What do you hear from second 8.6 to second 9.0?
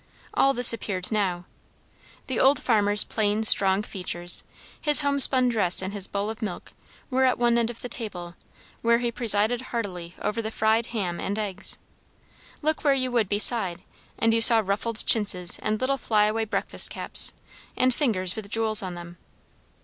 where